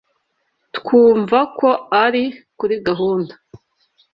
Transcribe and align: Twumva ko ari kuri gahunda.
Twumva 0.75 1.39
ko 1.57 1.69
ari 2.03 2.23
kuri 2.59 2.75
gahunda. 2.87 3.33